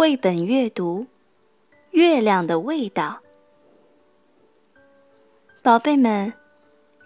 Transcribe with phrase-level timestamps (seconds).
[0.00, 1.04] 绘本阅读
[1.90, 3.20] 《月亮的味道》。
[5.60, 6.32] 宝贝们，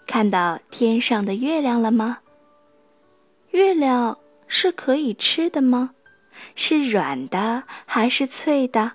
[0.07, 2.21] 看到天上的月亮了吗？
[3.51, 4.17] 月亮
[4.47, 5.91] 是可以吃的吗？
[6.55, 8.93] 是软的还是脆的？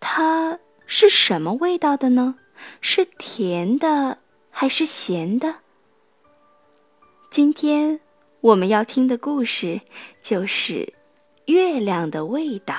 [0.00, 2.36] 它是什么味道的呢？
[2.80, 4.16] 是甜的
[4.48, 5.56] 还是咸的？
[7.28, 8.00] 今天
[8.40, 9.82] 我们要听的故事
[10.22, 10.74] 就是
[11.52, 12.74] 《月亮的味道》。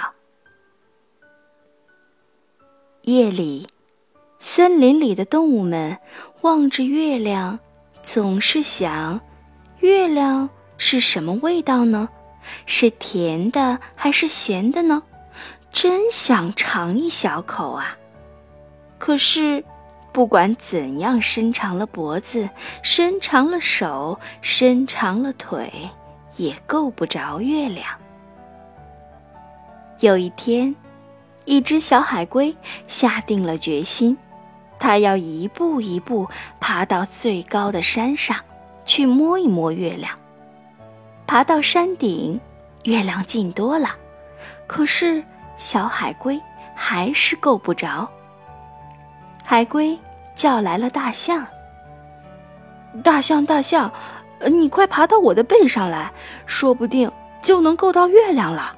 [3.03, 3.67] 夜里，
[4.39, 5.97] 森林里的动物们
[6.39, 7.59] 望着月亮，
[8.01, 9.19] 总是想：
[9.79, 12.07] 月亮是什么味道呢？
[12.65, 15.03] 是甜的还是咸的呢？
[15.69, 17.97] 真想尝一小口啊！
[18.97, 19.65] 可是，
[20.13, 22.49] 不管怎样伸长了脖子、
[22.83, 25.69] 伸长了手、伸长了腿，
[26.37, 27.85] 也够不着月亮。
[29.99, 30.73] 有一天，
[31.45, 32.55] 一只小海龟
[32.87, 34.17] 下定了决心，
[34.79, 38.37] 它要一步一步爬到最高的山上，
[38.85, 40.17] 去摸一摸月亮。
[41.27, 42.39] 爬到山顶，
[42.83, 43.89] 月亮近多了，
[44.67, 45.23] 可是
[45.57, 46.39] 小海龟
[46.75, 48.09] 还是够不着。
[49.43, 49.97] 海龟
[50.35, 51.45] 叫来了大象
[53.03, 53.91] ：“大象，大象，
[54.45, 56.11] 你快爬到我的背上来，
[56.45, 58.75] 说不定就能够到月亮了。”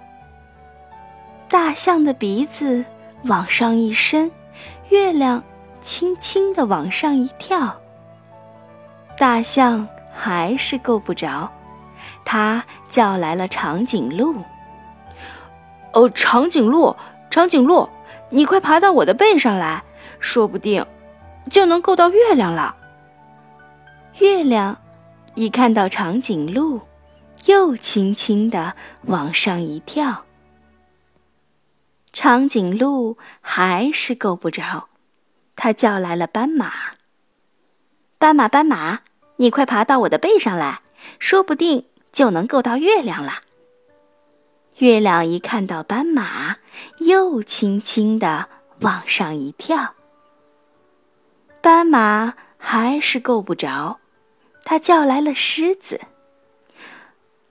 [1.55, 2.83] 大象的鼻子
[3.23, 4.29] 往上一伸，
[4.89, 5.41] 月亮
[5.79, 7.79] 轻轻地往上一跳。
[9.17, 11.49] 大象还是够不着。
[12.25, 14.35] 它叫来了长颈鹿。
[15.93, 16.93] 哦，长颈鹿，
[17.29, 17.87] 长颈鹿，
[18.29, 19.81] 你快爬到我的背上来，
[20.19, 20.85] 说不定
[21.49, 22.75] 就能够到月亮了。
[24.17, 24.77] 月亮
[25.35, 26.81] 一看到长颈鹿，
[27.45, 30.25] 又轻轻地往上一跳。
[32.15, 34.87] 长颈鹿还是够不着，
[35.53, 36.71] 他叫来了斑马。
[38.17, 39.01] 斑马，斑马，
[39.35, 40.79] 你快爬到我的背上来，
[41.19, 41.85] 说不定。
[42.13, 43.41] 就能够到月亮了。
[44.77, 46.55] 月亮一看到斑马，
[46.99, 48.47] 又轻轻地
[48.79, 49.95] 往上一跳。
[51.59, 53.99] 斑马还是够不着，
[54.63, 55.99] 它叫来了狮子。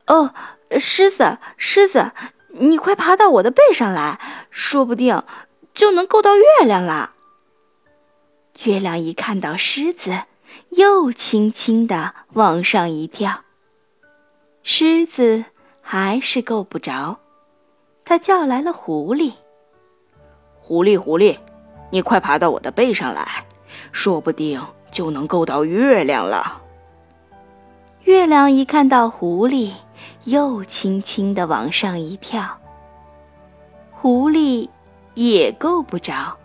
[0.07, 0.33] 哦，
[0.81, 2.13] 狮子，狮子，
[2.57, 4.21] 你快爬到我的背上来，
[4.51, 5.23] 说不定
[5.75, 7.13] 就能够到月亮了。
[8.63, 10.23] 月亮一看到狮子，
[10.71, 13.41] 又轻轻地往上一跳。
[14.63, 15.45] 狮子
[15.83, 17.19] 还是够不着，
[18.05, 19.33] 他叫来了狐狸。
[20.61, 21.37] 狐狸，狐狸，
[21.91, 23.45] 你快爬到我的背上来，
[23.91, 26.63] 说不定就能够到月亮了。
[28.05, 29.73] 月亮一看到狐狸，
[30.25, 32.59] 又轻轻地往上一跳。
[33.91, 34.69] 狐狸
[35.15, 36.37] 也够不着，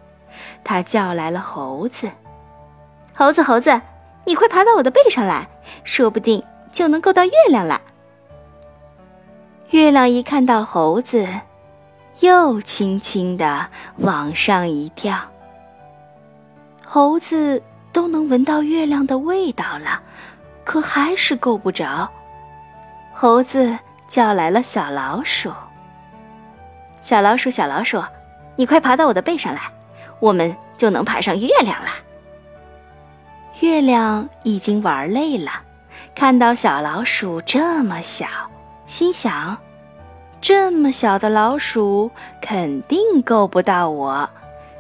[0.64, 2.10] 它叫来了猴子。
[3.14, 3.82] 猴子，猴子，
[4.26, 5.50] 你快爬到我的背上来，
[5.84, 7.82] 说不定就能够到月亮了。
[9.72, 11.28] 月亮一看到猴子，
[12.22, 15.20] 又轻轻地往上一跳。
[16.86, 20.02] 猴子都能闻到月亮的味道了，
[20.64, 22.10] 可还是够不着。
[23.22, 25.52] 猴子叫来了小老鼠
[27.04, 28.02] ：“小老鼠，小老鼠，
[28.56, 29.60] 你快爬到我的背上来，
[30.22, 31.90] 我们就能爬上月亮了。”
[33.60, 35.52] 月亮已经玩累了，
[36.16, 38.26] 看到小老鼠这么小。
[38.88, 39.58] 心想：
[40.40, 42.10] 这么小的老鼠
[42.42, 44.30] 肯定够不到我。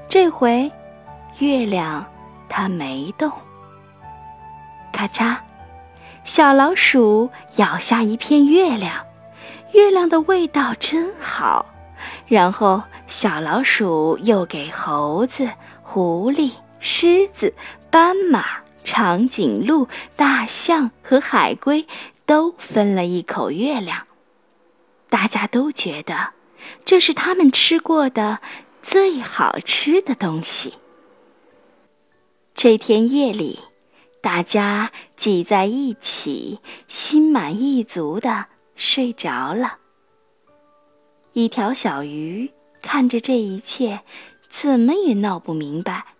[0.07, 0.71] 这回，
[1.39, 2.05] 月亮
[2.47, 3.29] 它没动。
[4.93, 5.35] 咔嚓，
[6.25, 9.05] 小老鼠咬下一片月亮，
[9.73, 11.65] 月亮的味道真好。
[12.27, 15.49] 然后，小老鼠又给猴子、
[15.81, 17.53] 狐狸、狮子、
[17.89, 18.45] 斑马、
[18.83, 21.87] 长颈鹿、大象和海龟。
[22.25, 24.05] 都分了一口月亮，
[25.09, 26.33] 大家都觉得
[26.85, 28.37] 这是他们吃过的
[28.83, 30.75] 最好吃的东西。
[32.53, 33.61] 这天夜里，
[34.21, 39.77] 大家挤在一起，心满意足的睡着了。
[41.33, 42.51] 一条小鱼
[42.81, 44.01] 看着这一切，
[44.49, 46.15] 怎么也闹不明白，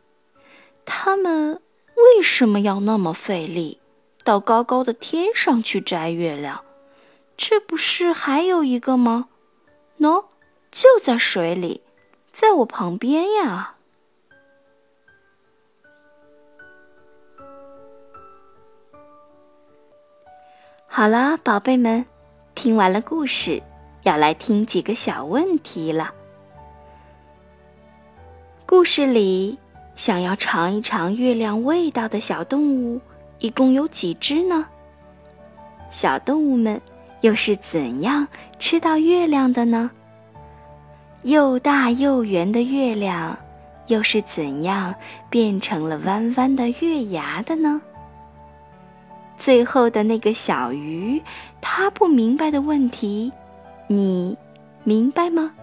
[0.86, 1.62] 他们
[1.96, 3.80] 为什么要那么费力。
[4.24, 6.64] 到高高的天上去摘月亮，
[7.36, 9.30] 这不是还有一个吗？
[9.98, 10.26] 喏，
[10.72, 11.82] 就在水里，
[12.32, 13.76] 在我旁边呀。
[21.00, 22.06] 好啦，宝贝们，
[22.56, 23.64] 听完了故事，
[24.04, 26.14] 要来听几个小问题了。
[28.66, 29.58] 故事里，
[29.96, 33.00] 想要尝一尝月亮味道的小动物，
[33.38, 34.68] 一共有几只呢？
[35.90, 36.82] 小动物们
[37.22, 38.28] 又是怎样
[38.60, 39.90] 吃到月亮的呢？
[41.22, 43.40] 又大又圆的月亮，
[43.88, 44.94] 又是怎样
[45.30, 47.82] 变成了弯弯的月牙的呢？
[49.40, 51.24] 最后的那个小鱼，
[51.62, 53.32] 他不明白的问题，
[53.88, 54.38] 你
[54.84, 55.54] 明白吗？